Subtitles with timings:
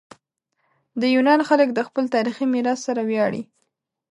[1.01, 3.43] د یونان خلک د خپل تاریخي میراث سره ویاړي.